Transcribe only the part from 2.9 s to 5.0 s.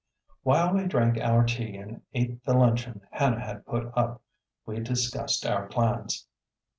Hannah had put up we